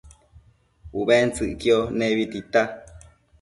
ubentsëcquio 0.99 1.77
nebi 1.97 2.23
tita 2.31 2.61